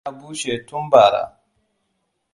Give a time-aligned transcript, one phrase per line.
[0.03, 1.23] Gulbin ya bushe tun bara.